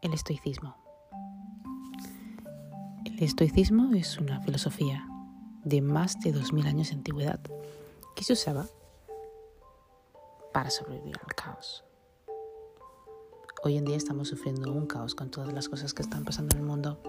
[0.00, 0.76] El estoicismo.
[3.04, 5.08] El estoicismo es una filosofía
[5.64, 7.40] de más de 2000 años de antigüedad
[8.14, 8.66] que se usaba
[10.52, 11.84] para sobrevivir al caos.
[13.64, 16.62] Hoy en día estamos sufriendo un caos con todas las cosas que están pasando en
[16.62, 17.02] el mundo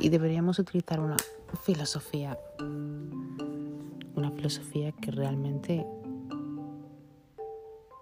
[0.00, 1.16] y deberíamos utilizar una
[1.62, 5.86] filosofía, una filosofía que realmente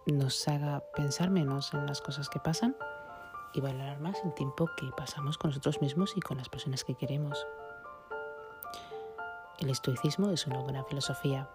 [0.06, 2.74] nos haga pensar menos en las cosas que pasan
[3.54, 6.94] y valorar más el tiempo que pasamos con nosotros mismos y con las personas que
[6.94, 7.46] queremos.
[9.60, 11.48] El estoicismo es una buena filosofía,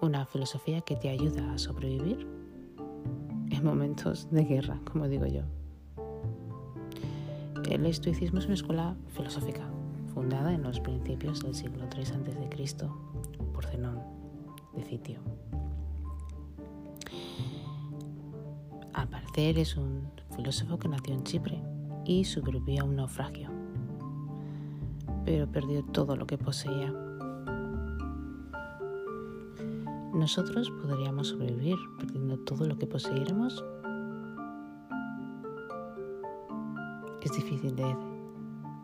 [0.00, 2.26] una filosofía que te ayuda a sobrevivir
[3.50, 5.42] en momentos de guerra, como digo yo.
[7.68, 9.66] El estoicismo es una escuela filosófica
[10.12, 12.88] fundada en los principios del siglo III a.C.
[13.52, 14.00] por Zenón
[14.74, 15.20] de Citio.
[18.92, 21.62] Al parecer es un filósofo que nació en Chipre
[22.04, 23.50] y sobrevivió a un naufragio,
[25.24, 26.92] pero perdió todo lo que poseía.
[30.14, 33.64] ¿Nosotros podríamos sobrevivir perdiendo todo lo que poseyéramos?
[37.22, 37.96] Es difícil de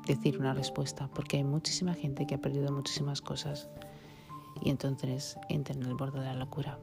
[0.07, 3.69] decir una respuesta porque hay muchísima gente que ha perdido muchísimas cosas
[4.63, 6.79] y entonces entra en el borde de la locura.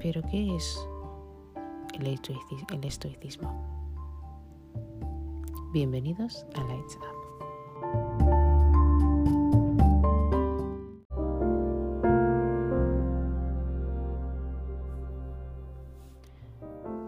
[0.00, 0.88] Pero ¿qué es
[2.00, 3.52] el estoicismo?
[5.72, 7.18] Bienvenidos a Lights Up.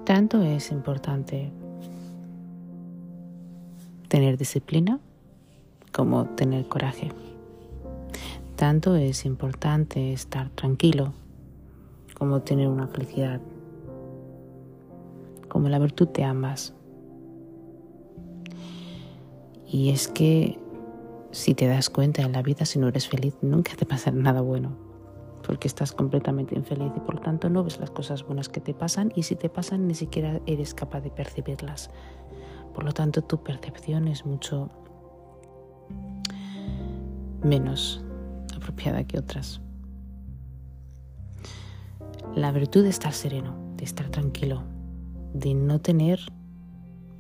[0.05, 1.53] Tanto es importante
[4.09, 4.99] tener disciplina
[5.93, 7.13] como tener coraje.
[8.57, 11.13] Tanto es importante estar tranquilo
[12.19, 13.41] como tener una felicidad,
[15.51, 16.73] como la virtud de ambas.
[19.67, 20.59] Y es que
[21.31, 24.41] si te das cuenta en la vida, si no eres feliz, nunca te pasará nada
[24.41, 24.79] bueno,
[25.47, 28.73] porque estás completamente infeliz y por lo tanto no ves las cosas buenas que te
[28.73, 31.91] pasan y si te pasan ni siquiera eres capaz de percibirlas.
[32.75, 34.71] Por lo tanto, tu percepción es mucho
[37.43, 38.03] menos
[38.57, 39.61] apropiada que otras
[42.35, 44.63] la virtud de estar sereno, de estar tranquilo,
[45.33, 46.21] de no tener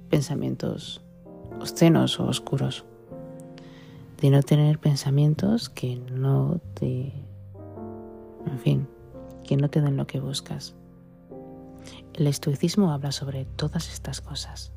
[0.09, 1.03] pensamientos
[1.60, 2.84] obscenos o oscuros,
[4.21, 7.12] de no tener pensamientos que no te,
[8.47, 8.88] en fin,
[9.44, 10.75] que no te den lo que buscas.
[12.15, 14.72] El estoicismo habla sobre todas estas cosas.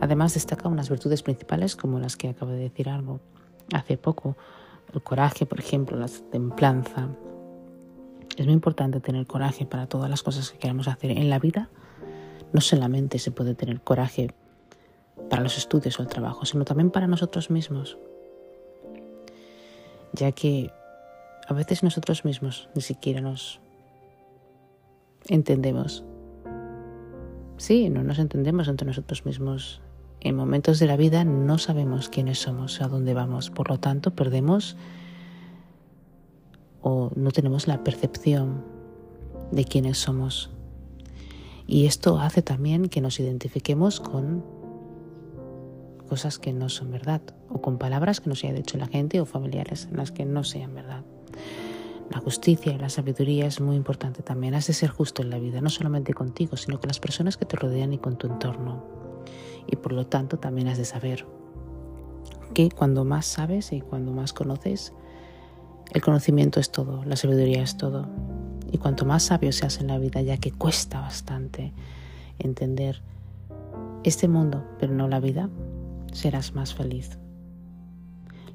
[0.00, 3.20] Además destaca unas virtudes principales como las que acabo de decir algo
[3.72, 4.36] hace poco,
[4.92, 7.08] el coraje, por ejemplo, la templanza,
[8.36, 11.70] es muy importante tener coraje para todas las cosas que queremos hacer en la vida.
[12.54, 14.32] No solamente se puede tener coraje
[15.28, 17.98] para los estudios o el trabajo, sino también para nosotros mismos.
[20.12, 20.70] Ya que
[21.48, 23.60] a veces nosotros mismos ni siquiera nos
[25.28, 26.04] entendemos.
[27.56, 29.80] Sí, no nos entendemos entre nosotros mismos.
[30.20, 33.50] En momentos de la vida no sabemos quiénes somos, a dónde vamos.
[33.50, 34.76] Por lo tanto, perdemos
[36.82, 38.62] o no tenemos la percepción
[39.50, 40.53] de quiénes somos.
[41.66, 44.44] Y esto hace también que nos identifiquemos con
[46.08, 49.26] cosas que no son verdad o con palabras que nos haya dicho la gente o
[49.26, 51.04] familiares en las que no sean verdad.
[52.10, 54.54] La justicia y la sabiduría es muy importante también.
[54.54, 57.46] Has de ser justo en la vida, no solamente contigo, sino con las personas que
[57.46, 58.84] te rodean y con tu entorno.
[59.66, 61.26] Y por lo tanto también has de saber
[62.52, 64.92] que cuando más sabes y cuando más conoces,
[65.92, 68.06] el conocimiento es todo, la sabiduría es todo.
[68.74, 71.72] Y cuanto más sabio seas en la vida, ya que cuesta bastante
[72.40, 73.02] entender
[74.02, 75.48] este mundo, pero no la vida,
[76.12, 77.16] serás más feliz.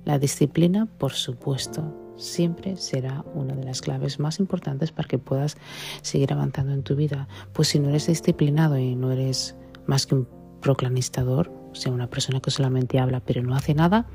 [0.04, 5.56] La disciplina, por supuesto, siempre será una de las claves más importantes para que puedas
[6.02, 7.30] seguir avanzando en tu vida.
[7.54, 9.56] Pues si no eres disciplinado y no eres
[9.86, 10.28] más que un
[10.60, 14.06] proclamistador, o sea, una persona que solamente habla pero no hace nada,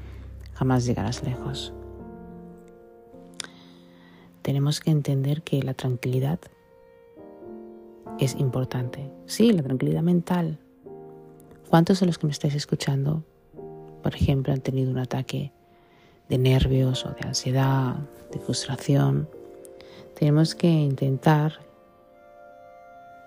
[0.52, 1.72] jamás llegarás lejos
[4.44, 6.38] tenemos que entender que la tranquilidad
[8.20, 9.10] es importante.
[9.24, 10.58] Sí, la tranquilidad mental.
[11.70, 13.24] ¿Cuántos de los que me estáis escuchando,
[14.02, 15.50] por ejemplo, han tenido un ataque
[16.28, 17.96] de nervios o de ansiedad,
[18.32, 19.30] de frustración?
[20.14, 21.60] Tenemos que intentar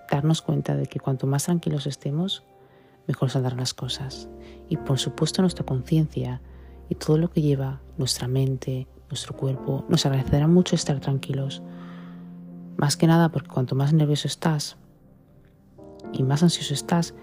[0.08, 2.44] darnos cuenta de que cuanto más tranquilos estemos,
[3.08, 4.28] mejor saldrán las cosas.
[4.68, 6.40] Y por supuesto nuestra conciencia
[6.88, 11.62] y todo lo que lleva nuestra mente, nuestro cuerpo, nos agradecerá mucho estar tranquilos.
[12.76, 14.76] Más que nada porque cuanto más nervioso estás,
[16.12, 17.14] y más ansioso estás,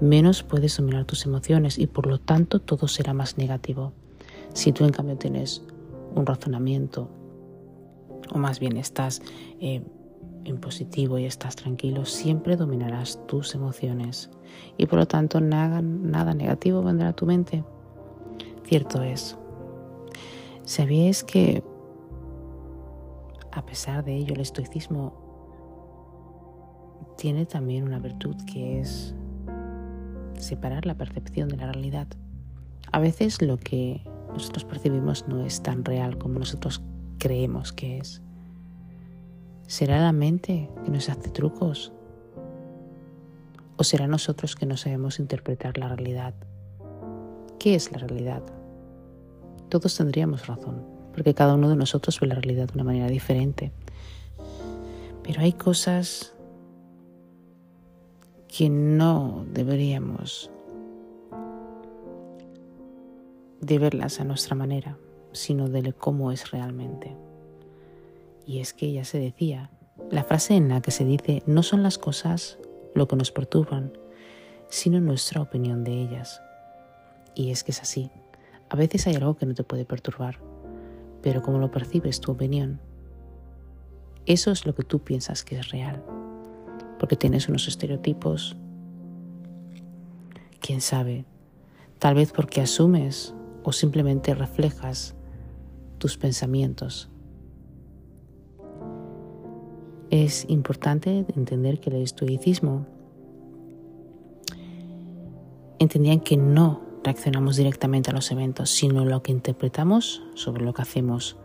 [0.00, 3.92] menos puedes dominar tus emociones y por lo tanto todo será más negativo.
[4.52, 5.62] Si tú en cambio tienes
[6.14, 7.08] un razonamiento
[8.32, 9.22] o más bien estás
[9.60, 9.82] eh,
[10.44, 14.30] en positivo y estás tranquilo, siempre dominarás tus emociones
[14.76, 17.64] y por lo tanto nada, nada negativo vendrá a tu mente.
[18.64, 19.36] Cierto es.
[20.64, 21.62] ¿Sabíais que
[23.52, 25.12] a pesar de ello el estoicismo
[27.18, 29.14] tiene también una virtud que es
[30.38, 32.08] separar la percepción de la realidad?
[32.92, 34.00] A veces lo que
[34.32, 36.82] nosotros percibimos no es tan real como nosotros
[37.18, 38.22] creemos que es.
[39.66, 41.92] ¿Será la mente que nos hace trucos?
[43.76, 46.32] ¿O será nosotros que no sabemos interpretar la realidad?
[47.58, 48.42] ¿Qué es la realidad?
[49.74, 53.72] Todos tendríamos razón, porque cada uno de nosotros ve la realidad de una manera diferente.
[55.24, 56.32] Pero hay cosas
[58.46, 60.48] que no deberíamos
[63.60, 64.96] de verlas a nuestra manera,
[65.32, 67.16] sino de cómo es realmente.
[68.46, 69.72] Y es que ya se decía,
[70.08, 72.58] la frase en la que se dice no son las cosas
[72.94, 73.92] lo que nos perturban,
[74.68, 76.40] sino nuestra opinión de ellas.
[77.34, 78.12] Y es que es así.
[78.68, 80.38] A veces hay algo que no te puede perturbar,
[81.22, 82.80] pero como lo percibes tu opinión,
[84.26, 86.02] eso es lo que tú piensas que es real,
[86.98, 88.56] porque tienes unos estereotipos,
[90.60, 91.26] quién sabe,
[91.98, 93.34] tal vez porque asumes
[93.64, 95.14] o simplemente reflejas
[95.98, 97.10] tus pensamientos.
[100.10, 102.86] Es importante entender que el estoicismo
[105.78, 110.82] entendían que no reaccionamos directamente a los eventos, sino lo que interpretamos sobre lo que
[110.82, 111.36] hacemos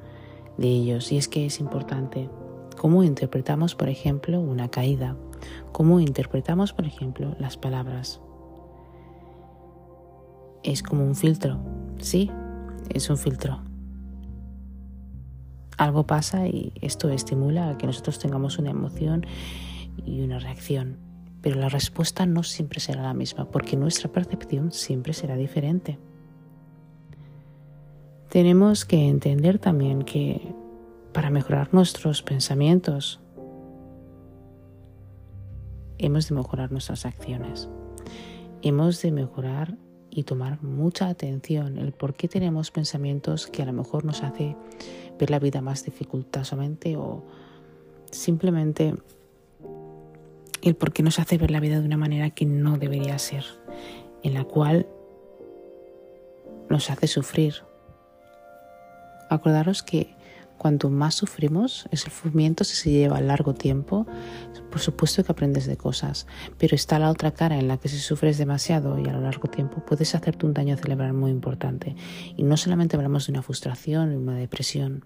[0.57, 1.11] de ellos.
[1.11, 2.29] Y es que es importante
[2.77, 5.15] cómo interpretamos, por ejemplo, una caída,
[5.71, 8.21] cómo interpretamos, por ejemplo, las palabras.
[10.63, 11.59] Es como un filtro,
[11.99, 12.31] sí,
[12.89, 13.61] es un filtro
[15.79, 19.25] algo pasa y esto estimula a que nosotros tengamos una emoción
[20.05, 21.08] y una reacción.
[21.41, 25.97] Pero la respuesta no siempre será la misma porque nuestra percepción siempre será diferente.
[28.29, 30.53] Tenemos que entender también que
[31.13, 33.19] para mejorar nuestros pensamientos
[35.97, 37.69] hemos de mejorar nuestras acciones.
[38.61, 39.77] Hemos de mejorar
[40.09, 44.55] y tomar mucha atención el por qué tenemos pensamientos que a lo mejor nos hace
[45.19, 47.23] ver la vida más dificultosamente o
[48.11, 48.95] simplemente
[50.61, 53.45] el por qué nos hace ver la vida de una manera que no debería ser,
[54.23, 54.87] en la cual
[56.69, 57.55] nos hace sufrir.
[59.29, 60.15] Acordaros que
[60.59, 64.05] Cuanto más sufrimos, ese sufrimiento si se lleva largo tiempo,
[64.69, 66.27] por supuesto que aprendes de cosas,
[66.57, 69.47] pero está la otra cara en la que si sufres demasiado y a lo largo
[69.47, 71.95] tiempo puedes hacerte un daño cerebral muy importante.
[72.35, 75.05] Y no solamente hablamos de una frustración y una depresión,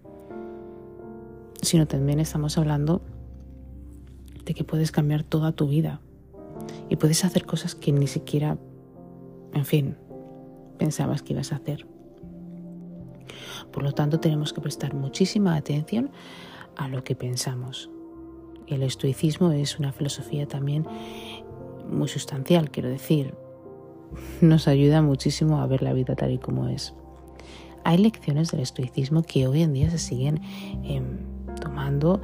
[1.61, 3.03] sino también estamos hablando
[4.45, 6.01] de que puedes cambiar toda tu vida
[6.89, 8.57] y puedes hacer cosas que ni siquiera,
[9.53, 9.97] en fin,
[10.77, 11.87] pensabas que ibas a hacer.
[13.71, 16.11] Por lo tanto, tenemos que prestar muchísima atención
[16.75, 17.89] a lo que pensamos.
[18.67, 20.85] El estoicismo es una filosofía también
[21.89, 23.33] muy sustancial, quiero decir,
[24.41, 26.93] nos ayuda muchísimo a ver la vida tal y como es.
[27.83, 30.41] Hay lecciones del estoicismo que hoy en día se siguen
[30.83, 31.17] em,
[31.59, 32.21] tomando,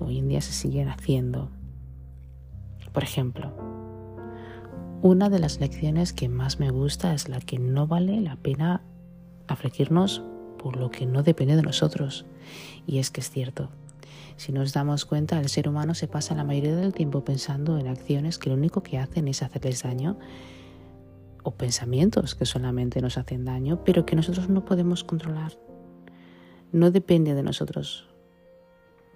[0.00, 1.50] hoy en día se siguen haciendo.
[2.92, 3.52] Por ejemplo,
[5.02, 8.82] una de las lecciones que más me gusta es la que no vale la pena
[9.48, 10.22] afligirnos
[10.58, 12.24] por lo que no depende de nosotros.
[12.86, 13.70] Y es que es cierto.
[14.36, 17.88] Si nos damos cuenta, el ser humano se pasa la mayoría del tiempo pensando en
[17.88, 20.18] acciones que lo único que hacen es hacerles daño
[21.42, 25.58] o pensamientos que solamente nos hacen daño, pero que nosotros no podemos controlar.
[26.70, 28.08] No depende de nosotros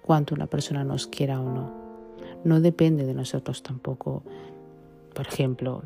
[0.01, 1.86] cuánto una persona nos quiera o no.
[2.43, 4.23] No depende de nosotros tampoco,
[5.13, 5.83] por ejemplo,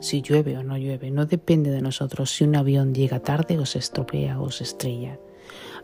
[0.00, 3.66] si llueve o no llueve, no depende de nosotros si un avión llega tarde o
[3.66, 5.18] se estropea o se estrella.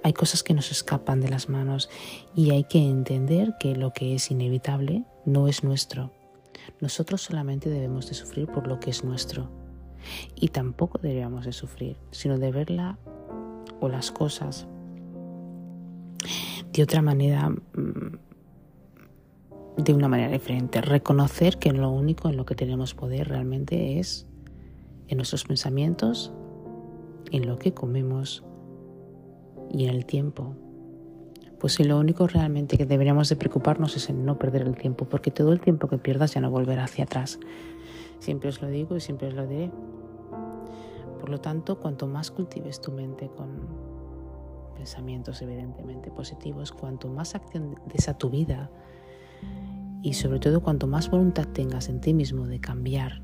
[0.02, 1.88] Hay cosas que nos escapan de las manos
[2.34, 6.12] y hay que entender que lo que es inevitable no es nuestro.
[6.80, 9.50] Nosotros solamente debemos de sufrir por lo que es nuestro.
[10.34, 12.98] Y tampoco deberíamos de sufrir, sino de verla
[13.80, 14.66] o las cosas
[16.74, 18.18] de otra manera mm,
[19.76, 20.80] de una manera diferente.
[20.80, 24.26] Reconocer que lo único en lo que tenemos poder realmente es
[25.08, 26.32] en nuestros pensamientos,
[27.30, 28.44] en lo que comemos
[29.70, 30.54] y en el tiempo.
[31.58, 35.06] Pues si lo único realmente que deberíamos de preocuparnos es en no perder el tiempo,
[35.06, 37.40] porque todo el tiempo que pierdas ya no volverá hacia atrás.
[38.18, 39.70] Siempre os lo digo y siempre os lo diré.
[41.20, 43.94] Por lo tanto, cuanto más cultives tu mente con
[44.76, 48.70] pensamientos evidentemente positivos, cuanto más acción des a tu vida
[50.02, 53.22] y sobre todo cuanto más voluntad tengas en ti mismo de cambiar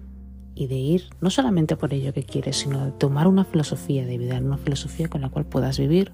[0.55, 4.19] y de ir no solamente por ello que quieres, sino de tomar una filosofía de
[4.19, 6.12] vida, una filosofía con la cual puedas vivir,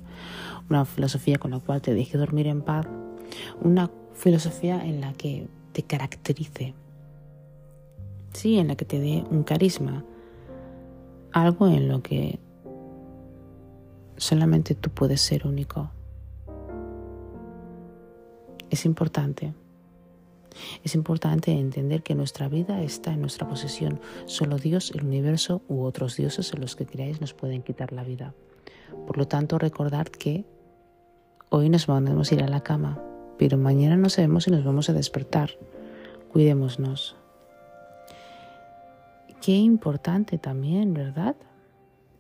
[0.68, 2.86] una filosofía con la cual te deje dormir en paz,
[3.62, 6.74] una filosofía en la que te caracterice,
[8.32, 10.04] sí, en la que te dé un carisma,
[11.32, 12.38] algo en lo que
[14.16, 15.90] solamente tú puedes ser único.
[18.70, 19.54] Es importante.
[20.84, 24.00] Es importante entender que nuestra vida está en nuestra posesión.
[24.26, 28.04] Solo Dios, el universo u otros dioses en los que creáis nos pueden quitar la
[28.04, 28.34] vida.
[29.06, 30.44] Por lo tanto, recordad que
[31.50, 33.02] hoy nos vamos a ir a la cama,
[33.38, 35.50] pero mañana no sabemos si nos vamos a despertar.
[36.32, 37.16] Cuidémonos.
[39.40, 41.36] Qué importante también, ¿verdad?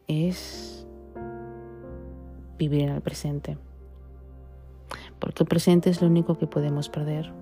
[0.06, 0.86] Es
[2.58, 3.58] vivir en el presente.
[5.18, 7.32] Porque el presente es lo único que podemos perder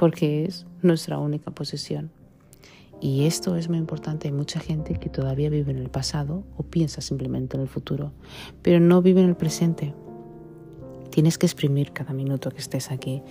[0.00, 2.10] porque es nuestra única posesión.
[3.02, 4.28] Y esto es muy importante.
[4.28, 8.10] Hay mucha gente que todavía vive en el pasado o piensa simplemente en el futuro,
[8.62, 9.92] pero no vive en el presente.
[11.10, 13.22] Tienes que exprimir cada minuto que estés aquí.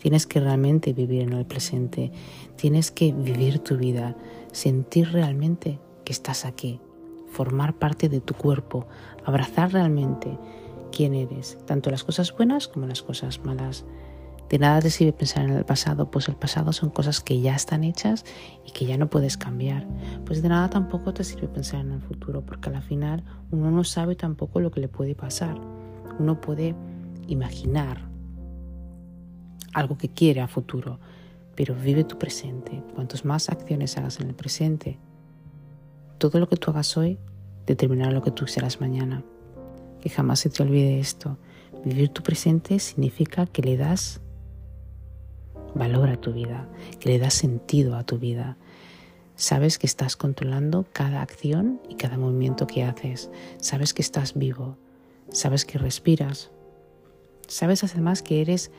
[0.00, 2.12] Tienes que realmente vivir en el presente.
[2.56, 4.14] Tienes que vivir tu vida,
[4.52, 6.78] sentir realmente que estás aquí,
[7.30, 8.86] formar parte de tu cuerpo,
[9.24, 10.36] abrazar realmente
[10.94, 13.86] quién eres, tanto las cosas buenas como las cosas malas.
[14.48, 17.54] De nada te sirve pensar en el pasado, pues el pasado son cosas que ya
[17.54, 18.24] están hechas
[18.66, 19.86] y que ya no puedes cambiar.
[20.24, 23.84] Pues de nada tampoco te sirve pensar en el futuro, porque al final uno no
[23.84, 25.60] sabe tampoco lo que le puede pasar.
[26.18, 26.74] Uno puede
[27.26, 28.08] imaginar
[29.74, 30.98] algo que quiere a futuro,
[31.54, 32.82] pero vive tu presente.
[32.94, 34.98] Cuantos más acciones hagas en el presente,
[36.16, 37.18] todo lo que tú hagas hoy
[37.66, 39.22] determinará lo que tú serás mañana.
[40.00, 41.36] Que jamás se te olvide esto.
[41.84, 44.22] Vivir tu presente significa que le das
[45.74, 46.68] valor a tu vida,
[47.00, 48.56] que le das sentido a tu vida.
[49.36, 53.30] Sabes que estás controlando cada acción y cada movimiento que haces.
[53.58, 54.76] Sabes que estás vivo.
[55.30, 56.50] Sabes que respiras.
[57.46, 58.70] Sabes además que eres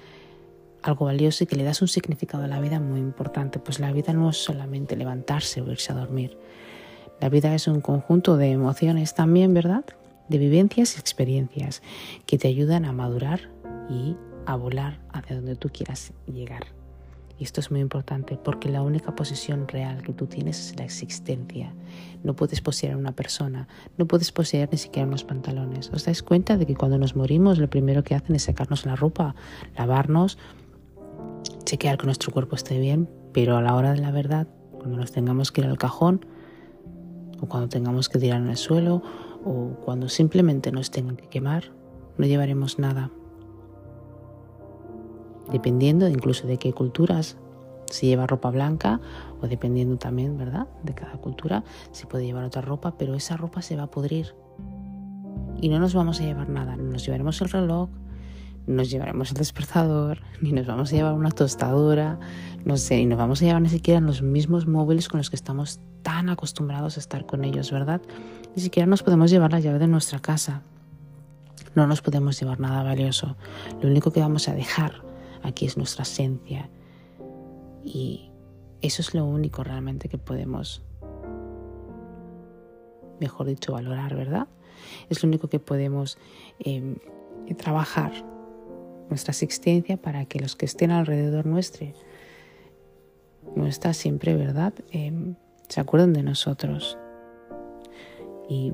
[0.82, 3.60] algo valioso y que le das un significado a la vida muy importante.
[3.60, 6.38] Pues la vida no es solamente levantarse o irse a dormir.
[7.22, 9.86] La vida es un conjunto de emociones también, ¿verdad?
[10.30, 11.82] De vivencias y experiencias
[12.26, 13.50] que te ayudan a madurar
[13.90, 14.16] y
[14.46, 16.79] a volar hacia donde tú quieras llegar.
[17.40, 20.84] Y esto es muy importante porque la única posesión real que tú tienes es la
[20.84, 21.74] existencia.
[22.22, 25.90] No puedes poseer a una persona, no puedes poseer ni siquiera unos pantalones.
[25.94, 28.98] ¿Os dais cuenta de que cuando nos morimos lo primero que hacen es sacarnos la
[28.98, 29.36] ropa,
[29.78, 30.38] lavarnos,
[31.64, 35.14] chequear que nuestro cuerpo esté bien, pero a la hora de la verdad, cuando nos
[35.14, 36.26] tengamos que ir al cajón,
[37.40, 39.02] o cuando tengamos que tirar en el suelo,
[39.46, 41.72] o cuando simplemente nos tengan que quemar,
[42.18, 43.12] no llevaremos nada
[45.52, 47.38] dependiendo incluso de qué culturas
[47.90, 49.00] se lleva ropa blanca
[49.42, 50.68] o dependiendo también, ¿verdad?
[50.84, 54.36] De cada cultura se puede llevar otra ropa, pero esa ropa se va a pudrir
[55.62, 57.90] y no nos vamos a llevar nada, no nos llevaremos el reloj,
[58.68, 62.20] no nos llevaremos el despertador, ni nos vamos a llevar una tostadora,
[62.64, 65.36] no sé, ni nos vamos a llevar ni siquiera los mismos móviles con los que
[65.36, 68.02] estamos tan acostumbrados a estar con ellos, ¿verdad?
[68.56, 70.62] Ni siquiera nos podemos llevar la llave de nuestra casa.
[71.76, 73.36] No nos podemos llevar nada valioso.
[73.82, 75.09] Lo único que vamos a dejar
[75.44, 76.70] aquí es nuestra esencia.
[77.84, 78.32] Y
[78.82, 80.82] eso es lo único realmente que podemos,
[83.20, 84.48] mejor dicho, valorar, ¿verdad?
[85.10, 86.18] Es lo único que podemos
[86.60, 86.96] em,
[87.58, 88.12] trabajar,
[89.10, 91.88] nuestra existencia, para que los que estén alrededor nuestro,
[93.66, 94.74] está siempre, ¿verdad?
[94.92, 95.36] Em,
[95.68, 96.98] se acuerden de nosotros.
[98.48, 98.74] Y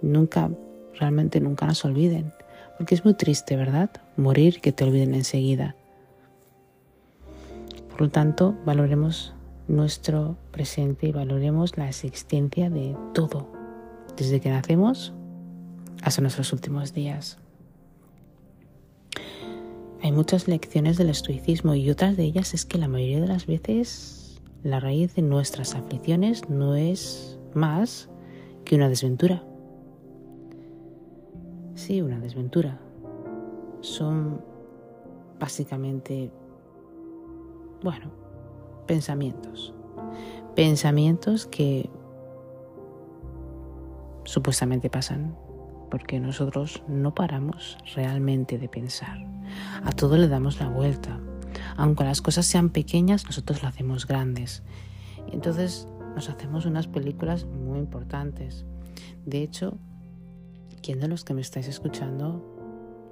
[0.00, 0.50] nunca,
[0.94, 2.32] realmente nunca nos olviden.
[2.76, 3.90] Porque es muy triste, ¿verdad?
[4.16, 5.74] Morir que te olviden enseguida.
[7.90, 9.34] Por lo tanto, valoremos
[9.68, 13.50] nuestro presente y valoremos la existencia de todo,
[14.16, 15.12] desde que nacemos
[16.02, 17.38] hasta nuestros últimos días.
[20.02, 23.46] Hay muchas lecciones del estoicismo y otras de ellas es que la mayoría de las
[23.46, 28.08] veces la raíz de nuestras aflicciones no es más
[28.64, 29.44] que una desventura
[31.82, 32.78] sí, una desventura.
[33.82, 34.40] Son
[35.38, 36.30] básicamente,
[37.82, 38.10] bueno,
[38.86, 39.74] pensamientos.
[40.54, 41.90] Pensamientos que
[44.24, 45.36] supuestamente pasan,
[45.90, 49.18] porque nosotros no paramos realmente de pensar.
[49.84, 51.20] A todo le damos la vuelta.
[51.76, 54.62] Aunque las cosas sean pequeñas, nosotros las hacemos grandes.
[55.32, 58.64] Entonces nos hacemos unas películas muy importantes.
[59.26, 59.76] De hecho,
[60.82, 62.51] ¿quién de los que me estáis escuchando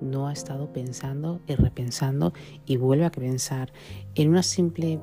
[0.00, 2.33] no ha estado pensando y repensando
[2.66, 3.73] y vuelve a pensar
[4.14, 5.00] en una simple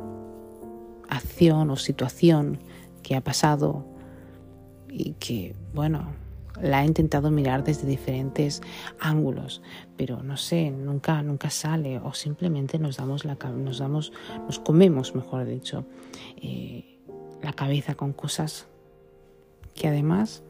[1.10, 2.60] acción o situación
[3.04, 3.86] que ha pasado
[4.90, 6.14] y que, bueno,
[6.62, 8.62] la ha intentado mirar desde diferentes
[9.00, 9.62] ángulos,
[9.96, 14.12] pero no sé, nunca, nunca sale o simplemente nos damos la nos damos,
[14.46, 15.86] nos comemos, mejor dicho,
[16.42, 17.00] eh,
[17.42, 18.68] la cabeza con cosas
[19.76, 20.44] que además,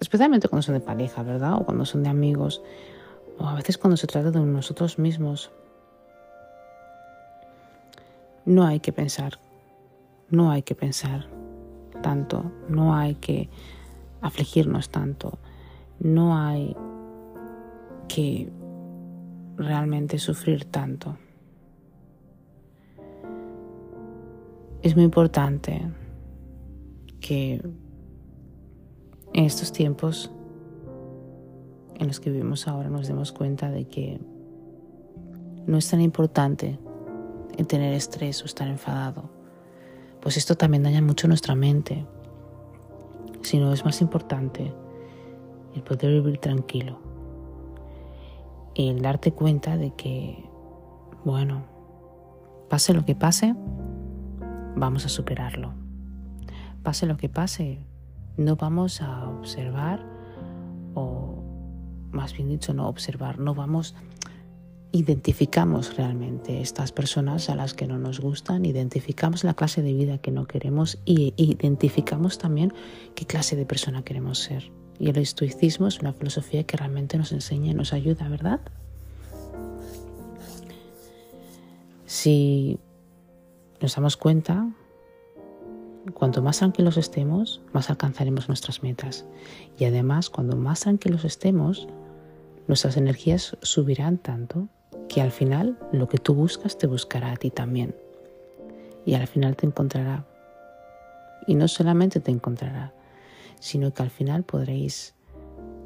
[0.00, 1.54] especialmente cuando son de pareja, ¿verdad?
[1.54, 2.62] O cuando son de amigos,
[3.38, 5.50] o a veces cuando se trata de nosotros mismos,
[8.44, 9.38] no hay que pensar,
[10.30, 11.26] no hay que pensar
[12.02, 13.48] tanto, no hay que
[14.20, 15.38] afligirnos tanto,
[16.00, 16.76] no hay
[18.08, 18.50] que
[19.56, 21.16] realmente sufrir tanto.
[24.82, 25.90] Es muy importante
[27.20, 27.60] que
[29.38, 30.32] en estos tiempos
[31.94, 34.20] en los que vivimos ahora nos demos cuenta de que
[35.64, 36.76] no es tan importante
[37.56, 39.30] el tener estrés o estar enfadado,
[40.20, 42.04] pues esto también daña mucho nuestra mente,
[43.42, 44.74] sino es más importante
[45.72, 46.98] el poder vivir tranquilo,
[48.74, 50.44] el darte cuenta de que,
[51.24, 51.62] bueno,
[52.68, 53.54] pase lo que pase,
[54.74, 55.74] vamos a superarlo.
[56.82, 57.78] Pase lo que pase,
[58.38, 60.02] no vamos a observar,
[60.94, 61.42] o
[62.10, 63.94] más bien dicho, no observar, no vamos
[64.90, 70.18] identificamos realmente estas personas a las que no nos gustan, identificamos la clase de vida
[70.18, 72.72] que no queremos y identificamos también
[73.14, 74.72] qué clase de persona queremos ser.
[74.98, 78.60] Y el estoicismo es una filosofía que realmente nos enseña y nos ayuda, ¿verdad?
[82.06, 82.78] Si
[83.80, 84.68] nos damos cuenta,
[86.14, 89.24] cuanto más tranquilos estemos, más alcanzaremos nuestras metas.
[89.78, 91.88] Y además, cuando más tranquilos estemos,
[92.66, 94.68] nuestras energías subirán tanto
[95.08, 97.94] que al final lo que tú buscas te buscará a ti también.
[99.04, 100.26] Y al final te encontrará.
[101.46, 102.92] Y no solamente te encontrará,
[103.58, 105.14] sino que al final podréis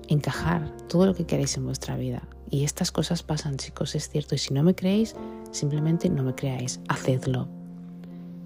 [0.08, 2.22] encajar todo lo que queréis en vuestra vida.
[2.50, 4.34] Y estas cosas pasan, chicos, es cierto.
[4.34, 5.14] Y si no me creéis,
[5.52, 7.48] simplemente no me creáis, hacedlo.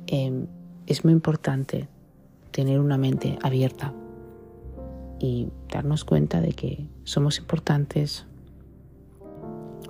[0.07, 0.47] Em,
[0.87, 1.89] es muy importante
[2.51, 3.93] tener una mente abierta
[5.19, 8.27] y darnos cuenta de que somos importantes,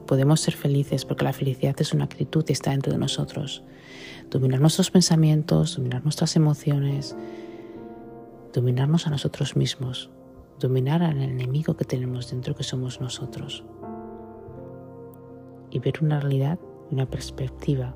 [0.07, 3.63] podemos ser felices porque la felicidad es una actitud que está dentro de nosotros.
[4.31, 7.17] Dominar nuestros pensamientos, dominar nuestras emociones,
[8.53, 10.11] dominarnos a nosotros mismos,
[10.59, 13.65] dominar al enemigo que tenemos dentro que somos nosotros.
[15.71, 16.59] Y ver una realidad,
[16.91, 17.95] una perspectiva.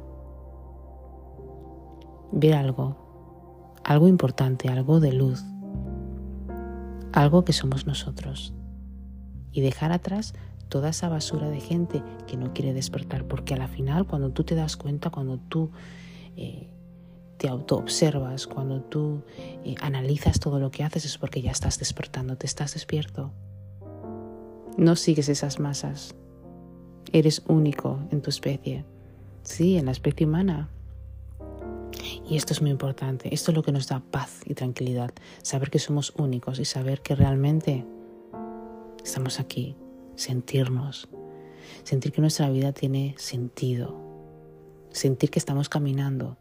[2.32, 2.96] Ver algo,
[3.84, 5.44] algo importante, algo de luz,
[7.12, 8.54] algo que somos nosotros.
[9.52, 10.34] Y dejar atrás
[10.68, 14.44] toda esa basura de gente que no quiere despertar, porque a la final cuando tú
[14.44, 15.70] te das cuenta, cuando tú
[16.36, 16.68] eh,
[17.36, 19.22] te autoobservas, cuando tú
[19.64, 23.32] eh, analizas todo lo que haces es porque ya estás despertando, te estás despierto.
[24.76, 26.14] No sigues esas masas.
[27.12, 28.84] Eres único en tu especie.
[29.42, 30.68] Sí, en la especie humana.
[32.30, 33.34] Y esto es muy importante.
[33.34, 35.10] Esto es lo que nos da paz y tranquilidad.
[35.42, 37.84] Saber que somos únicos y saber que realmente
[39.04, 39.76] estamos aquí
[40.14, 41.08] sentirnos,
[41.82, 43.96] sentir que nuestra vida tiene sentido,
[44.90, 46.36] sentir que estamos caminando,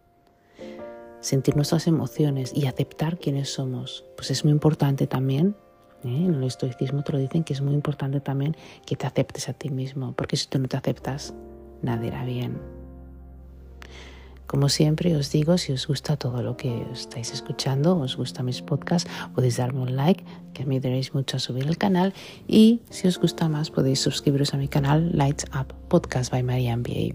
[1.21, 4.05] sentir nuestras emociones y aceptar quiénes somos.
[4.15, 5.55] Pues es muy importante también,
[6.03, 6.25] ¿eh?
[6.25, 9.53] en el estoicismo te lo dicen, que es muy importante también que te aceptes a
[9.53, 11.33] ti mismo, porque si tú no te aceptas,
[11.81, 12.78] nada irá bien.
[14.49, 18.63] Como siempre os digo, si os gusta todo lo que estáis escuchando, os gusta mis
[18.63, 22.15] podcasts, podéis darme un like, que me ayudaréis mucho a subir el canal.
[22.47, 26.75] Y si os gusta más, podéis suscribiros a mi canal Lights Up Podcast by Maria
[26.75, 27.13] MBA.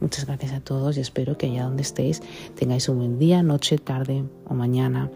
[0.00, 2.22] Muchas gracias a todos y espero que allá donde estéis
[2.54, 5.10] tengáis un buen día, noche, tarde o mañana.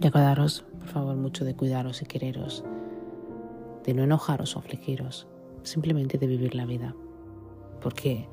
[0.00, 2.62] Y acordaros, por favor, mucho de cuidaros y quereros,
[3.84, 5.26] de no enojaros o afligiros,
[5.64, 6.94] simplemente de vivir la vida.
[7.82, 8.28] Porque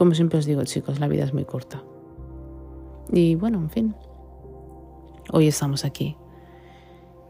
[0.00, 1.82] como siempre os digo, chicos, la vida es muy corta.
[3.12, 3.94] Y bueno, en fin,
[5.30, 6.16] hoy estamos aquí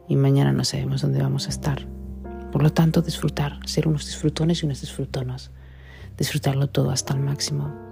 [0.06, 1.88] y mañana no sabemos dónde vamos a estar.
[2.52, 5.50] Por lo tanto, disfrutar, ser unos disfrutones y unas disfrutonas,
[6.16, 7.89] disfrutarlo todo hasta el máximo.